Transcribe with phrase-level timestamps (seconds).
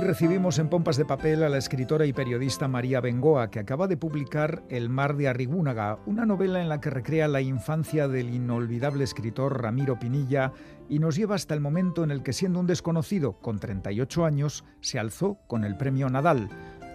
[0.00, 3.96] Recibimos en Pompas de Papel a la escritora y periodista María Bengoa, que acaba de
[3.96, 9.04] publicar El mar de Arrigúnaga, una novela en la que recrea la infancia del inolvidable
[9.04, 10.52] escritor Ramiro Pinilla
[10.88, 14.64] y nos lleva hasta el momento en el que, siendo un desconocido, con 38 años,
[14.80, 16.48] se alzó con el premio Nadal.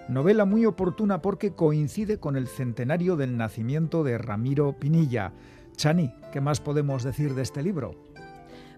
[0.10, 5.34] Novela muy oportuna porque coincide con el centenario del nacimiento de Ramiro Pinilla.
[5.76, 8.07] Chani, ¿qué más podemos decir de este libro?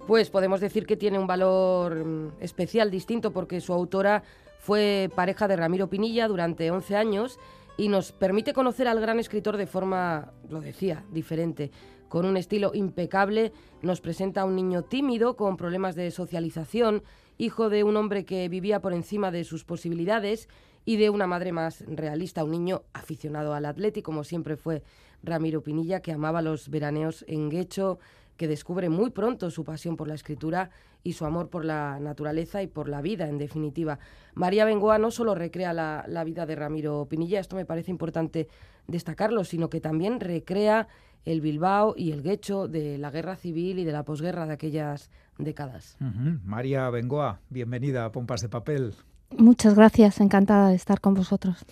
[0.10, 4.24] Pues podemos decir que tiene un valor mm, especial, distinto, porque su autora
[4.58, 7.38] fue pareja de Ramiro Pinilla durante 11 años
[7.78, 11.70] y nos permite conocer al gran escritor de forma, lo decía, diferente.
[12.08, 17.04] Con un estilo impecable, nos presenta a un niño tímido con problemas de socialización,
[17.38, 20.50] hijo de un hombre que vivía por encima de sus posibilidades
[20.86, 24.82] y de una madre más realista, un niño aficionado al atlético, como siempre fue
[25.22, 28.00] Ramiro Pinilla, que amaba los veraneos en Guecho,
[28.40, 30.70] que descubre muy pronto su pasión por la escritura
[31.04, 34.00] y su amor por la naturaleza y por la vida, en definitiva.
[34.34, 38.48] María Bengoa no solo recrea la, vida de Ramiro Pinilla, esto me parece importante
[38.88, 40.88] destacarlo, sino que también recrea
[41.26, 45.12] el Bilbao y el Guecho de la guerra civil y de la posguerra de aquellas
[45.38, 45.98] décadas.
[46.46, 48.94] María Bengoa, bienvenida a Pompas de Papel.
[49.38, 51.66] Muchas gracias, encantada de estar con vosotros.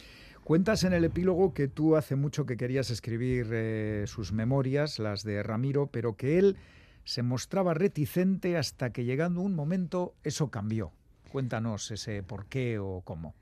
[0.48, 5.26] Cuentas en el epílogo que tú hace mucho que querías escribir eh, sus memorias, las
[5.26, 6.56] de Ramiro, pero que él
[7.03, 10.94] se mostraba reticente hasta que llegando un momento eso cambió.
[11.34, 13.36] Cuéntanos ese por qué o cómo.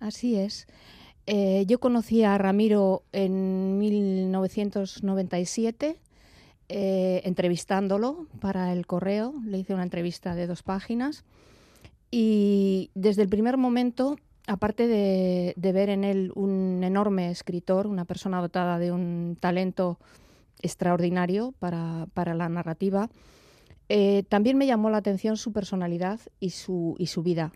[0.00, 0.66] Así es.
[1.26, 5.98] Eh, yo conocí a Ramiro en 1997,
[6.70, 9.34] eh, entrevistándolo para el correo.
[9.44, 11.26] Le hice una entrevista de dos páginas.
[12.10, 18.40] Y desde el primer momento aparte de, ver en él un enorme escritor, una persona
[18.40, 19.98] dotada de un talento
[20.62, 23.10] extraordinario para, la narrativa,
[23.88, 27.52] eh, también me llamó la atención su personalidad y su, y su vida.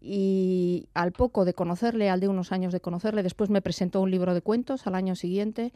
[0.00, 4.10] Y al poco de conocerle, al de unos años de conocerle, después me presentó un
[4.10, 5.72] libro de cuentos al año siguiente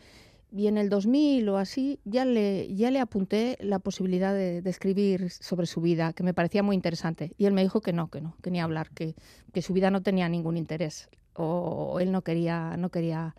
[0.56, 5.30] y en el 2000 o así ya le, ya le apunté la posibilidad de, escribir
[5.30, 7.32] sobre su vida, que me parecía muy interesante.
[7.36, 9.16] Y él me dijo que no, que no, que ni hablar, que,
[9.52, 13.34] que su vida no tenía ningún interés o, él no quería, no quería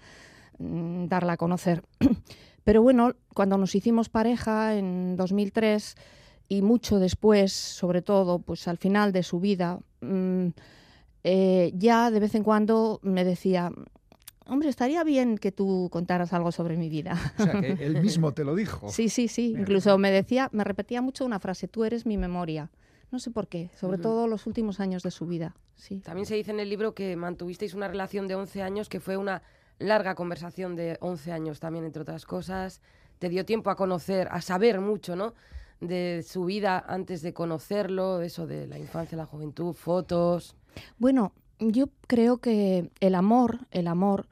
[0.60, 1.84] mm, darla a conocer.
[2.66, 5.96] Pero bueno, cuando nos hicimos pareja en 2003
[6.50, 10.48] y mucho después, sobre todo, pues al final de su vida, mm,
[11.24, 13.72] eh, ya de vez en cuando me decía,
[14.48, 17.18] hombre, estaría bien que tú contaras algo sobre mi vida.
[17.40, 18.88] O sea, que él mismo te lo dijo.
[18.90, 19.56] sí, sí, sí.
[19.58, 22.72] Incluso me decía, me repetía mucho una frase, tú eres mi memoria.
[23.12, 25.56] No sé por qué, sobre todo los últimos años de su vida.
[25.76, 26.00] Sí.
[26.00, 29.16] También se dice en el libro que mantuvisteis una relación de 11 años, que fue
[29.16, 29.42] una
[29.80, 32.82] larga conversación de 11 años también, entre otras cosas.
[33.20, 35.34] Te dio tiempo a conocer, a saber mucho, ¿no?
[35.80, 40.56] De su vida antes de conocerlo, eso de la infancia, la juventud, fotos.
[40.98, 44.28] Bueno, yo creo que el amor, el amor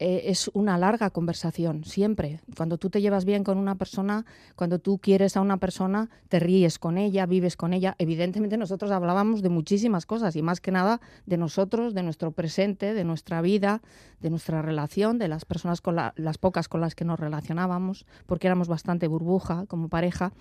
[0.00, 2.40] eh, es una larga conversación, siempre.
[2.56, 6.38] Cuando tú te llevas bien con una persona, cuando tú quieres a una persona, te
[6.38, 7.96] ríes con ella, vives con ella.
[7.98, 12.94] Evidentemente nosotros hablábamos de muchísimas cosas y más que nada de nosotros, de nuestro presente,
[12.94, 13.82] de nuestra vida,
[14.20, 18.46] de nuestra relación, de las personas con las pocas con las que nos relacionábamos, porque
[18.46, 20.32] éramos bastante burbuja como pareja.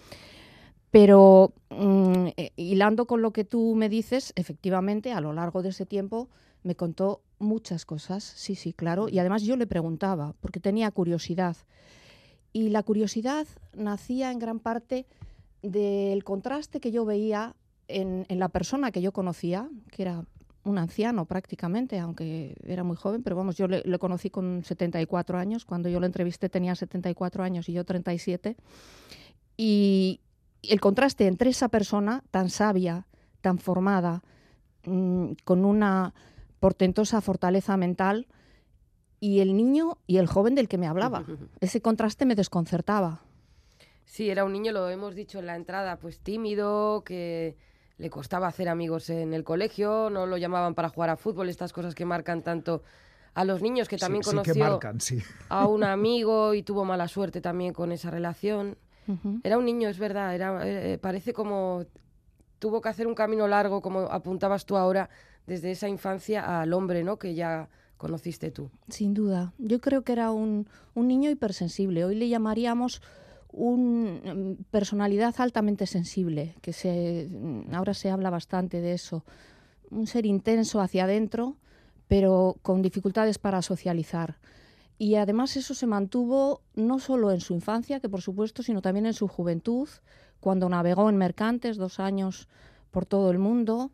[0.92, 5.70] Pero mm, eh, hilando con lo que tú me dices, efectivamente, a lo largo de
[5.70, 6.30] ese tiempo
[6.64, 9.10] me contó muchas cosas, sí, sí, claro.
[9.10, 11.58] Y además yo le preguntaba, porque tenía curiosidad.
[12.54, 15.06] Y la curiosidad nacía en gran parte
[15.62, 17.56] del contraste que yo veía
[17.88, 20.26] en, la persona que yo conocía, que era
[20.64, 25.38] un anciano prácticamente, aunque era muy joven, pero vamos, yo le, le, conocí con 74
[25.38, 28.58] años, cuando yo lo entrevisté tenía 74 años y yo 37,
[29.56, 30.20] y
[30.64, 33.08] el contraste entre esa persona tan sabia,
[33.42, 34.24] tan formada,
[34.86, 36.14] mm, con una
[36.60, 38.28] portentosa fortaleza mental
[39.20, 41.26] y el niño y el joven del que me hablaba.
[41.60, 43.22] Ese contraste me desconcertaba.
[44.06, 47.58] Sí, era un niño, lo hemos dicho en la entrada, pues tímido, que
[47.98, 51.74] le costaba hacer amigos en el colegio, no lo llamaban para jugar a fútbol, estas
[51.74, 52.84] cosas que marcan tanto
[53.34, 54.80] a los niños, que también conoció
[55.50, 58.78] a un amigo y tuvo mala suerte también con esa relación.
[59.44, 61.86] Era un niño, es verdad, era, eh, parece como
[62.60, 65.10] tuvo que hacer un camino largo, como apuntabas tú ahora,
[65.48, 67.18] desde esa infancia al hombre, ¿no?
[67.18, 68.70] Que ya conociste tú.
[68.90, 69.54] Sin duda.
[69.58, 72.06] Yo creo que era un, niño hipersensible.
[72.06, 73.02] Hoy le llamaríamos
[73.52, 79.24] una mm, personalidad altamente sensible, que mm, ahora se habla bastante de eso.
[79.90, 81.56] Un ser intenso hacia adentro,
[82.08, 84.38] pero con dificultades para socializar.
[85.00, 89.06] Y además eso se mantuvo no solo en su infancia, que por supuesto, sino también
[89.06, 89.88] en su juventud,
[90.40, 92.48] cuando navegó en mercantes dos años
[92.92, 93.92] por todo el mundo,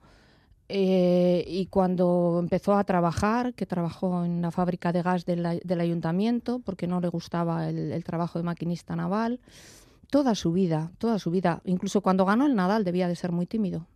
[0.69, 5.45] eh, y cuando empezó a trabajar, que trabajó en la fábrica de gas del,
[5.79, 9.39] ayuntamiento, porque no le gustaba el, trabajo de maquinista naval,
[10.09, 13.45] toda su vida, toda su vida, incluso cuando ganó el Nadal debía de ser muy
[13.45, 13.87] tímido.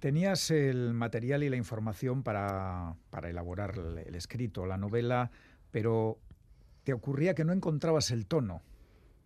[0.00, 3.74] Tenías el material y la información para, elaborar
[4.06, 5.30] el, escrito, la novela,
[5.70, 6.18] pero
[6.84, 8.62] te ocurría que no encontrabas el tono.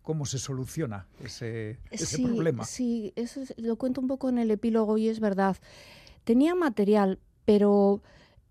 [0.03, 1.79] ¿Cómo se soluciona ese,
[2.21, 2.63] problema?
[2.65, 5.57] Sí, eso lo cuento un poco en el epílogo y es verdad
[6.25, 8.01] tenía material, pero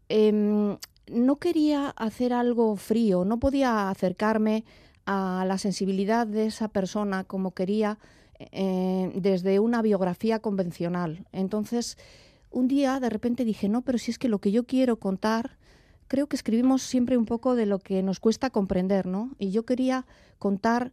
[0.09, 0.79] em,
[1.13, 4.65] no quería hacer algo frío, no podía acercarme
[5.07, 7.99] a la sensibilidad de esa persona como quería
[8.39, 11.27] eh, desde una biografía convencional.
[11.33, 11.99] Entonces,
[12.51, 15.59] un día de repente dije, no, pero si es que lo que yo quiero contar,
[16.09, 19.31] creo que escribimos siempre un poco de lo que nos cuesta comprender, ¿no?
[19.39, 20.07] Y yo quería
[20.39, 20.93] contar,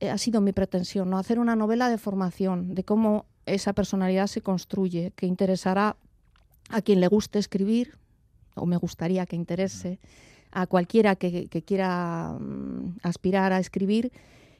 [0.00, 1.18] eh, ha sido mi pretensión, ¿no?
[1.18, 5.96] Hacer una novela de formación, de cómo esa personalidad se construye, que interesará
[6.68, 7.96] a quien le guste escribir,
[8.54, 9.98] o me gustaría que interese,
[10.50, 14.12] a cualquiera que, quiera mm, aspirar a escribir,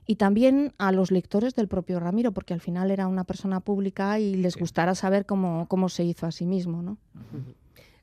[0.06, 4.18] y también a los lectores del propio Ramiro, porque al final era una persona pública
[4.18, 6.82] y les gustará saber cómo, cómo se hizo a sí mismo.
[6.82, 6.96] ¿no?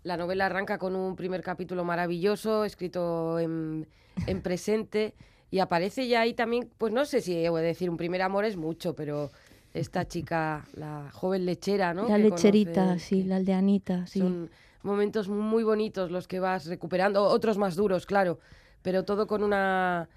[0.04, 3.88] La novela arranca con un primer capítulo maravilloso, escrito en,
[4.28, 5.16] en presente,
[5.50, 8.46] y aparece ya ahí también, pues no sé si voy a decir un primer amor
[8.46, 9.32] es mucho, pero
[9.76, 12.08] esta chica, la joven lechera, ¿no?
[12.08, 14.20] La lecherita, sí, la aldeanita, sí.
[14.20, 14.50] Son
[14.84, 18.40] momentos muy bonitos los que vas recuperando, otros más duros, claro,
[18.82, 20.08] pero todo con una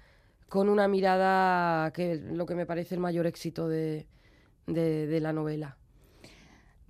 [0.47, 4.07] con una mirada que es lo que me parece el mayor éxito de,
[4.65, 5.77] de, la novela.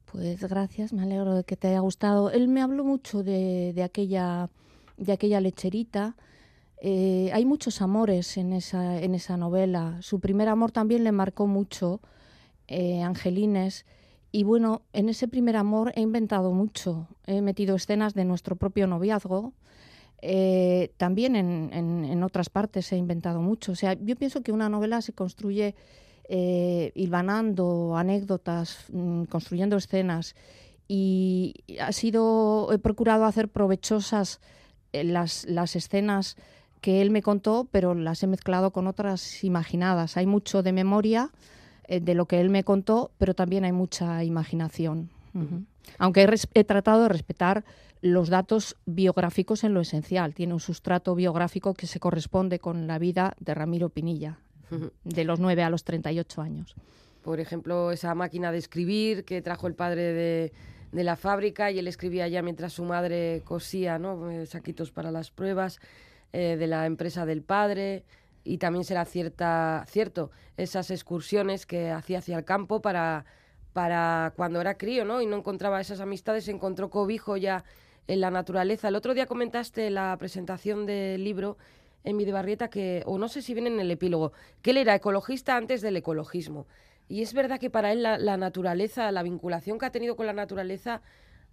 [0.05, 2.31] Pues gracias, me alegro de que te haya gustado.
[2.31, 4.49] Él me habló mucho de, de aquella,
[4.95, 6.15] de aquella lecherita.
[6.81, 9.97] Eh, hay muchos amores en esa, en esa novela.
[10.01, 11.99] Su primer amor también le marcó mucho
[12.69, 13.85] eh, Angelines.
[14.31, 17.07] Y bueno, en ese primer amor he inventado mucho.
[17.25, 19.53] He metido escenas de nuestro propio noviazgo.
[20.21, 23.71] Eh, también en, otras partes he inventado mucho.
[23.71, 25.75] O sea, yo pienso que una novela se construye
[26.27, 30.35] eh, hilvanando anécdotas, mm, construyendo escenas.
[30.87, 34.41] Y ha sido, he procurado hacer provechosas
[34.93, 36.35] eh, las, las escenas
[36.81, 40.17] que él me contó, pero las he mezclado con otras imaginadas.
[40.17, 41.31] Hay mucho de memoria
[41.91, 45.09] eh, de lo que él me contó, pero también hay mucha imaginación.
[45.97, 47.63] Aunque he, tratado de respetar
[48.01, 50.35] los datos biográficos en lo esencial.
[50.35, 54.37] Tiene un sustrato biográfico que se corresponde con la vida de Ramiro Pinilla,
[55.03, 56.75] de los 9 a los 38 años.
[57.23, 61.87] Por ejemplo, esa máquina de escribir que trajo el padre de, la fábrica y él
[61.87, 64.29] escribía ya mientras su madre cosía ¿no?
[64.29, 65.79] Eh, saquitos para las pruebas
[66.33, 68.03] eh, de la empresa del padre
[68.49, 73.25] y también será cierta, cierto esas excursiones que hacía hacia el campo para,
[73.73, 75.21] para cuando era crío, ¿no?
[75.21, 77.63] Y no encontraba esas amistades, encontró cobijo ya
[78.07, 78.87] en la naturaleza.
[78.87, 81.57] El otro día comentaste la presentación del libro
[82.03, 85.55] en Videobarrieta que, o no sé si viene en el epílogo, que él era ecologista
[85.55, 86.65] antes del ecologismo.
[87.07, 90.33] Y es verdad que para él la, naturaleza, la vinculación que ha tenido con la
[90.33, 91.03] naturaleza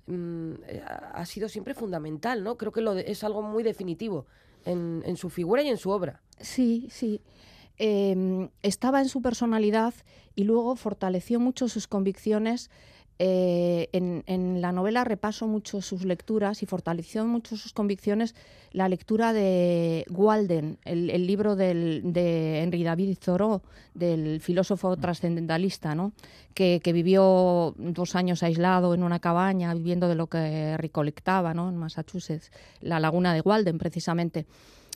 [0.06, 0.82] mm, eh,
[1.12, 2.56] ha sido siempre fundamental, ¿no?
[2.56, 4.26] Creo que lo es algo muy definitivo
[4.66, 6.20] en, su figura y en su obra.
[6.40, 7.22] Sí, sí.
[7.78, 9.94] Em, estaba en su personalidad
[10.34, 12.70] y luego fortaleció mucho sus convicciones.
[13.18, 18.34] Eh, en, la novela repaso mucho sus lecturas y fortaleció mucho sus convicciones
[18.72, 23.62] la lectura de Walden, el, libro de Henry David Thoreau,
[23.94, 25.00] del filósofo mm.
[25.00, 26.12] trascendentalista, ¿no?
[26.52, 31.70] que, vivió dos años aislado en una cabaña viviendo de lo que recolectaba ¿no?
[31.70, 34.46] en Massachusetts, la laguna de Walden precisamente.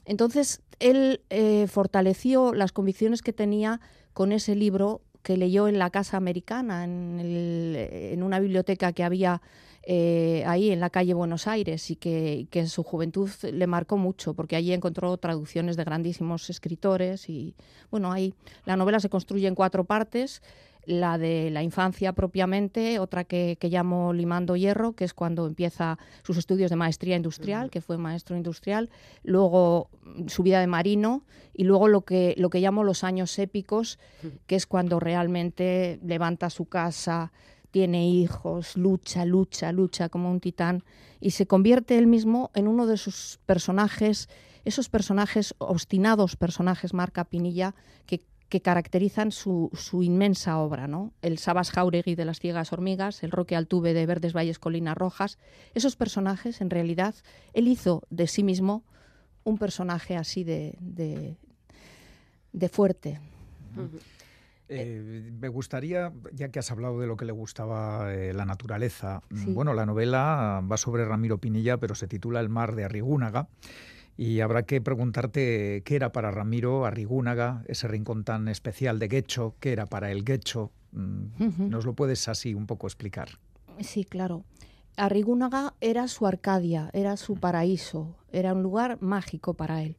[0.05, 3.81] Entonces, él eh, fortaleció las convicciones que tenía
[4.13, 9.43] con ese libro que leyó en la Casa Americana, en, una biblioteca que había
[9.83, 13.97] eh, ahí en la calle Buenos Aires y que, que, en su juventud le marcó
[13.97, 17.55] mucho, porque allí encontró traducciones de grandísimos escritores y
[17.91, 18.35] bueno, ahí
[18.67, 20.43] la novela se construye en cuatro partes
[20.85, 25.99] la de la infancia propiamente, otra que, que, llamo Limando Hierro, que es cuando empieza
[26.23, 28.91] sus estudios de maestría industrial, que fue maestro industrial,
[29.23, 33.39] luego mm, su vida de marino y luego lo que, lo que llamo los años
[33.39, 33.99] épicos,
[34.47, 37.33] que es cuando realmente levanta su casa,
[37.71, 40.85] tiene hijos, lucha, lucha, lucha como un titán
[41.21, 44.29] y se convierte él mismo en uno de sus personajes,
[44.65, 47.75] esos personajes obstinados, personajes marca Pinilla,
[48.07, 49.71] que que caracterizan su,
[50.03, 51.15] inmensa obra, ¿no?
[51.23, 55.39] El Sabas Jauregui de las ciegas hormigas, el Roque Altuve de Verdes Valles Colinas Rojas.
[55.73, 57.15] Esos personajes, en realidad,
[57.55, 58.85] él hizo de sí mismo
[59.45, 63.21] un personaje así de, de, fuerte.
[64.69, 69.23] Eh, me gustaría, ya que has hablado de lo que le gustaba eh, la naturaleza,
[69.31, 73.49] bueno, la novela va sobre Ramiro Pinilla, pero se titula El mar de Arrigúnaga.
[74.17, 79.55] Y habrá que preguntarte qué era para Ramiro Arrigúnaga, ese rincón tan especial de Guecho,
[79.61, 80.71] qué era para el Guecho.
[80.93, 83.29] Mm, ¿Nos lo puedes así un poco explicar?
[83.81, 84.45] Sí, claro.
[84.97, 89.97] Arrigúnaga era su Arcadia, era su paraíso, era un lugar mágico para él.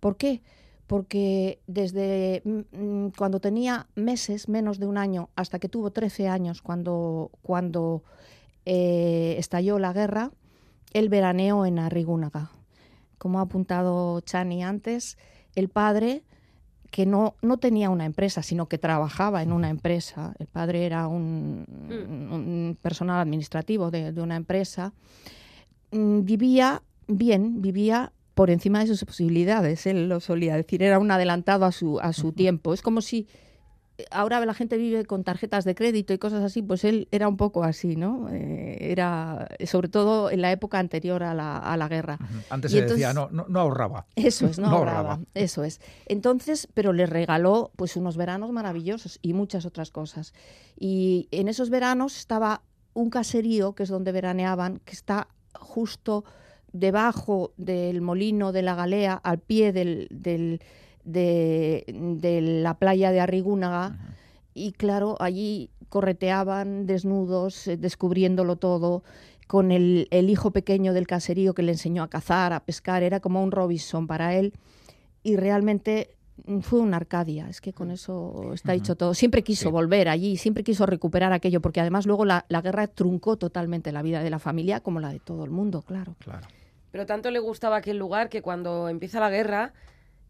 [0.00, 0.42] ¿Por qué?
[0.86, 6.28] Porque desde mm, mm, cuando tenía meses, menos de un año, hasta que tuvo 13
[6.28, 8.02] años, cuando, cuando
[8.66, 10.32] eh, estalló la guerra,
[10.92, 12.50] él veraneó en Arrigúnaga.
[13.22, 15.16] Como ha apuntado Chani antes,
[15.54, 16.24] el padre
[16.90, 20.34] que no, no tenía una empresa, sino que trabajaba en una empresa.
[20.40, 22.82] El padre era un, mm.
[22.82, 24.92] personal administrativo de, una empresa.
[25.92, 31.12] Mm, vivía bien, vivía por encima de sus posibilidades, él lo solía decir, era un
[31.12, 32.74] adelantado a su, a su tiempo.
[32.74, 33.28] Es como si
[34.10, 37.36] ahora la gente vive con tarjetas de crédito y cosas así, pues él era un
[37.36, 38.28] poco así, ¿no?
[38.30, 42.18] Eh, era, sobre todo en la época anterior a la, a la guerra.
[42.50, 44.06] Antes se decía, no, no, ahorraba.
[44.16, 45.80] Eso es, no, ahorraba, Eso es.
[46.06, 50.32] Entonces, pero le regaló pues unos veranos maravillosos y muchas otras cosas.
[50.78, 52.62] Y en esos veranos estaba
[52.94, 56.24] un caserío, que es donde veraneaban, que está justo
[56.72, 60.60] debajo del molino de la Galea, al pie del
[61.04, 61.84] de,
[62.62, 63.98] la playa de Arrigúnaga.
[64.54, 69.02] Y claro, allí correteaban desnudos, eh, descubriéndolo todo,
[69.46, 73.42] con el, hijo pequeño del caserío que le enseñó a cazar, a pescar, era como
[73.42, 74.52] un Robinson para él.
[75.22, 76.16] Y realmente
[76.46, 79.14] mm, fue una Arcadia, es que con eso está dicho todo.
[79.14, 83.36] Siempre quiso volver allí, siempre quiso recuperar aquello, porque además luego la, la, guerra truncó
[83.36, 86.14] totalmente la vida de la familia, como la de todo el mundo, claro.
[86.18, 86.46] claro.
[86.90, 89.72] Pero tanto le gustaba aquel lugar que cuando empieza la guerra,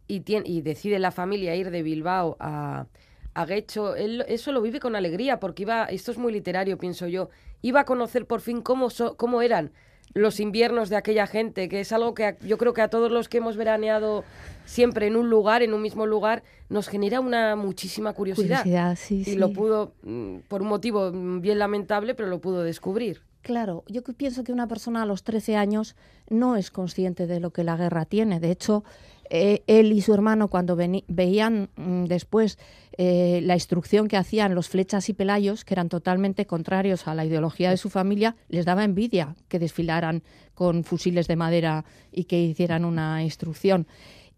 [0.09, 2.87] y, decide la familia ir de Bilbao a,
[3.35, 7.07] a Guecho, él eso lo vive con alegría porque iba, esto es muy literario, pienso
[7.07, 7.31] yo,
[7.63, 9.73] iba a conocer por fin cómo, cómo eran
[10.15, 13.29] los inviernos de aquella gente, que es algo que yo creo que a todos los
[13.29, 14.25] que hemos veraneado
[14.67, 18.65] siempre en un lugar, en un mismo lugar, nos genera una muchísima curiosidad.
[19.09, 23.23] y lo pudo, mm, por un motivo bien lamentable, pero lo pudo descubrir.
[23.43, 25.97] Claro, yo pienso que una persona a los 13 años
[26.29, 28.39] no es consciente de lo que la guerra tiene.
[28.39, 28.85] De hecho,
[29.31, 32.59] eh, él y su hermano cuando veían mm, después
[32.99, 37.25] eh, la instrucción que hacían los flechas y pelayos, que eran totalmente contrarios a la
[37.25, 40.23] ideología de su familia, les daba envidia que desfilaran
[40.55, 43.87] con fusiles de madera y que hicieran una instrucción.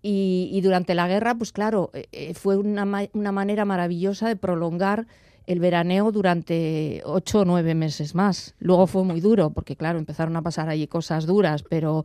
[0.07, 5.07] Y, durante la guerra, pues claro, eh, fue una, una manera maravillosa de prolongar
[5.47, 8.55] el veraneo durante ocho o nueve meses más.
[8.59, 12.05] Luego fue muy duro, porque claro, empezaron a pasar allí cosas duras, pero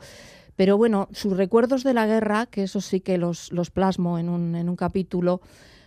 [0.60, 4.28] pero bueno, sus recuerdos de la guerra, que eso sí que los, los plasmo en
[4.28, 5.40] un, capítulo,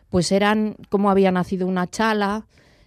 [0.09, 2.47] pues eran cómo había nacido una chala,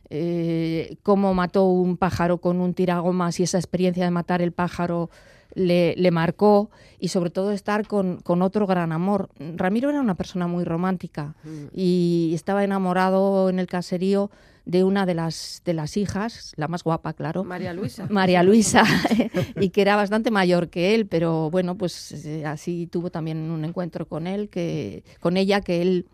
[0.09, 5.11] eh, cómo mató un pájaro con un tiragomas y esa experiencia de matar el pájaro
[5.55, 6.69] le, le marcó
[6.99, 9.29] y sobre todo estar con, con, otro gran amor.
[9.39, 11.65] Ramiro era una persona muy romántica mm.
[11.73, 14.29] y estaba enamorado en el caserío
[14.65, 17.43] de una de las, de las hijas, la más guapa, claro.
[17.43, 18.07] María Luisa.
[18.09, 18.83] María Luisa,
[19.59, 23.63] y que era bastante mayor que él, pero bueno, pues eh, así tuvo también un
[23.63, 26.07] encuentro con él, que, con ella, que él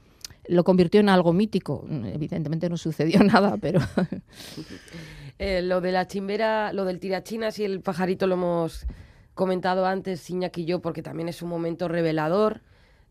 [0.48, 1.86] lo convirtió en algo mítico.
[1.90, 3.80] Evidentemente no sucedió nada, pero...
[5.40, 8.86] Eh, lo de la chimbera, lo del tirachinas y el pajarito lo hemos
[9.34, 12.62] comentado antes, Iñaki y yo, porque también es un momento revelador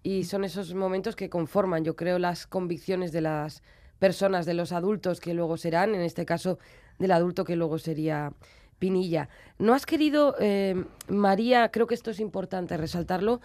[0.02, 3.62] y son esos momentos que conforman, yo creo, las convicciones de las
[3.98, 6.58] personas, de los adultos que luego serán, en este caso
[6.98, 8.32] del adulto que luego sería
[8.78, 9.28] Pinilla.
[9.58, 13.40] ¿No has querido, eh, María, creo que esto es importante resaltarlo,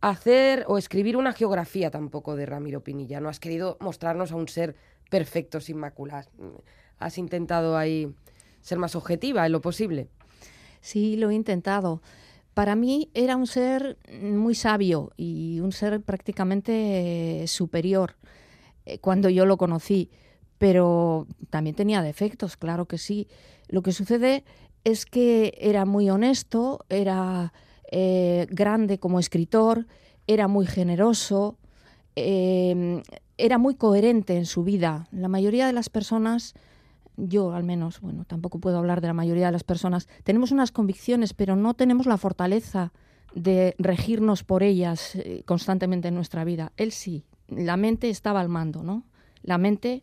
[0.00, 3.20] hacer o escribir una geografía tampoco de Ramiro Pinilla?
[3.20, 4.74] ¿No has querido mostrarnos a un ser
[5.08, 6.28] perfecto, sin maculas?
[6.98, 8.12] ¿Has intentado ahí
[8.60, 10.08] ser más objetiva en lo posible?
[10.80, 12.02] Sí, lo he intentado.
[12.54, 18.16] Para mí era un ser muy sabio y un ser prácticamente superior.
[18.86, 20.10] Eh, cuando yo lo conocí,
[20.58, 23.28] pero también tenía defectos, claro que sí.
[23.68, 24.44] Lo que sucede
[24.84, 27.52] es que era muy honesto, era
[27.90, 29.86] eh, grande como escritor,
[30.26, 31.58] era muy generoso,
[32.14, 33.02] em,
[33.38, 35.08] era muy coherente en su vida.
[35.12, 36.54] La mayoría de las personas,
[37.28, 40.72] yo al menos, bueno, tampoco puedo hablar de la mayoría de las personas, tenemos unas
[40.72, 42.92] convicciones, pero no tenemos la fortaleza
[43.34, 46.72] de regirnos por ellas eh, constantemente en nuestra vida.
[46.76, 49.04] Él sí, la mente estaba al mando, ¿no?
[49.42, 50.02] La mente,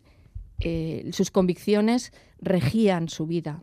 [0.60, 3.62] eh, sus convicciones regían su vida.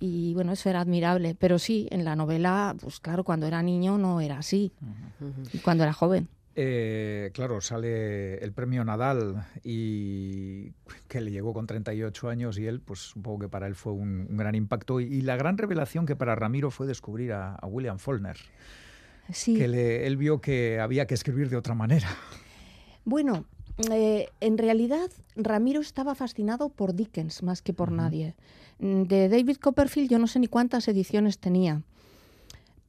[0.00, 1.34] Y bueno, eso era admirable.
[1.34, 4.72] Pero sí, en la novela, pues claro, cuando era niño no era así.
[5.52, 6.28] Y cuando era joven.
[6.60, 10.72] Eh, claro, sale el premio Nadal y
[11.06, 14.36] que le llegó con 38 años y él, pues supongo que para él fue un,
[14.36, 18.38] gran impacto y, la gran revelación que para Ramiro fue descubrir a, William Faulkner.
[19.32, 19.54] Sí.
[19.54, 22.08] Que él vio que había que escribir de otra manera.
[23.04, 23.44] Bueno,
[23.92, 28.34] eh, en realidad Ramiro estaba fascinado por Dickens más que por nadie.
[28.80, 31.82] Mm, de David Copperfield yo no sé ni cuántas ediciones tenía.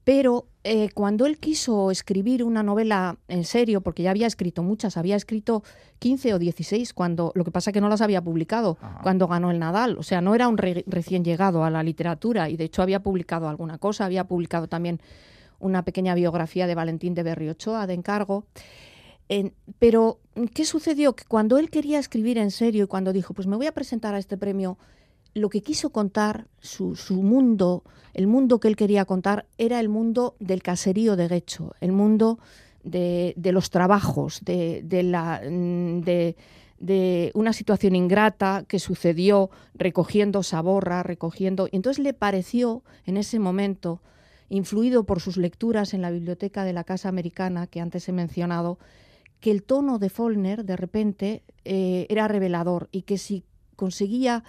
[0.10, 4.98] Pero eh, cuando él quiso escribir una novela en serio, porque ya había escrito muchas,
[4.98, 5.62] había escrito
[6.00, 9.52] 15 o 16, cuando, lo que pasa es que no las había publicado cuando ganó
[9.52, 10.00] el Nadal.
[10.00, 13.48] O sea, no era un recién llegado a la literatura y de hecho había publicado
[13.48, 15.00] alguna cosa, había publicado también
[15.60, 18.46] una pequeña biografía de Valentín de Berriochoa de encargo.
[19.78, 20.22] pero,
[20.56, 21.16] ¿qué sucedió?
[21.16, 24.16] Que cuando él quería escribir en serio y cuando dijo, pues me voy a presentar
[24.16, 24.80] a este premio
[25.34, 27.84] lo que quiso contar, su, mundo,
[28.14, 32.40] el mundo que él quería contar, era el mundo del caserío de Guecho, el mundo
[32.84, 41.68] de, los trabajos, de, la, mm, de, una situación ingrata que sucedió recogiendo saborra, recogiendo.
[41.72, 44.02] Y entonces le pareció en ese momento,
[44.50, 48.80] influido por sus lecturas en la biblioteca de la Casa Americana que antes he mencionado,
[49.40, 53.44] que el tono de Follner de repente eh, era revelador y que si
[53.76, 54.44] conseguía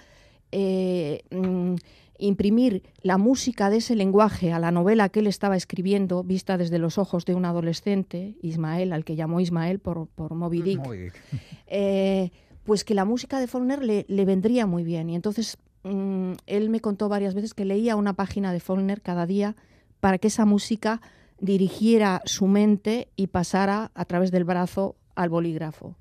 [0.53, 1.75] eh, mm,
[2.19, 6.79] imprimir la música de ese lenguaje a la novela que él estaba escribiendo, vista desde
[6.79, 10.81] los ojos de un adolescente, Ismael, al que llamó Ismael por, por Moby Dick,
[11.67, 12.31] eh,
[12.65, 15.09] pues que la música de Faulkner le, vendría muy bien.
[15.11, 19.27] Y entonces mm, él me contó varias veces que leía una página de Faulkner cada
[19.27, 19.57] día
[20.01, 21.01] para que esa música
[21.41, 25.97] dirigiera su mente y pasara a través del brazo al bolígrafo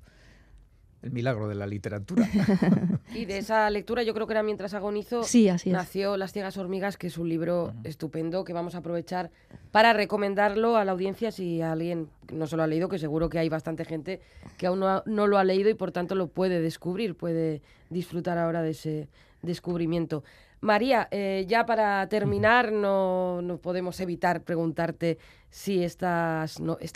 [1.02, 2.28] el milagro de la literatura.
[3.14, 5.22] y de esa lectura, yo creo que era mientras agonizo,
[5.66, 9.30] nació Las ciegas hormigas, que es un libro estupendo que vamos a aprovechar
[9.70, 13.38] para recomendarlo a la audiencia si alguien no se lo ha leído, que seguro que
[13.38, 14.20] hay bastante gente
[14.58, 18.62] que aún no, lo ha leído y por tanto lo puede descubrir, puede disfrutar ahora
[18.62, 19.08] de ese
[19.42, 20.22] descubrimiento.
[20.60, 25.16] María, eh, ya para terminar, no, no, podemos evitar preguntarte
[25.48, 26.44] si esta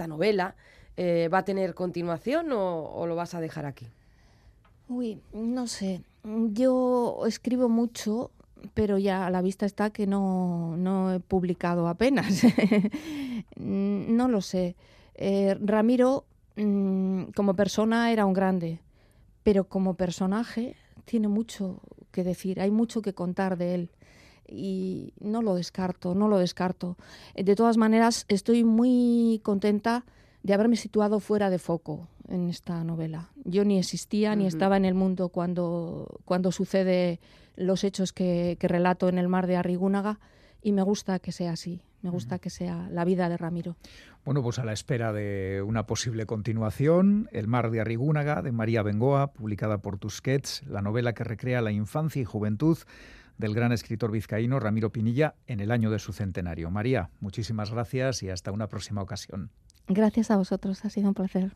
[0.07, 0.55] novela
[0.97, 3.87] eh, ¿va a tener continuación o, lo vas a dejar aquí?
[4.89, 6.03] Uy, no sé.
[6.25, 8.31] Yo escribo mucho,
[8.75, 12.43] pero ya a la vista está que no, he publicado apenas.
[13.57, 14.77] no lo sé.
[15.15, 16.25] Eh, Ramiro,
[16.57, 18.81] mm, como persona, era un grande,
[19.43, 21.81] pero como personaje tiene mucho
[22.11, 23.91] que decir, hay mucho que contar de él
[24.47, 26.97] y no lo descarto, no lo descarto.
[27.35, 30.05] De todas maneras, estoy muy contenta
[30.45, 33.31] de haberme situado fuera de foco en esta novela.
[33.45, 37.19] Yo ni existía ni estaba en el mundo cuando, cuando sucede
[37.57, 40.21] los hechos que, relato en el mar de Arrigúnaga
[40.63, 43.77] y me gusta que sea así, me gusta que sea la vida de Ramiro.
[44.27, 48.83] Bueno, pues a la espera de una posible continuación, El mar de Arrigúnaga, de María
[48.83, 52.79] Bengoa, publicada por Tusquets, la novela que recrea la infancia y juventud
[53.39, 56.71] del gran escritor vizcaíno Ramiro Pinilla en el año de su centenario.
[56.71, 59.51] María, muchísimas gracias y hasta una próxima ocasión.
[59.89, 61.53] Gracias a vosotros, ha sido un placer.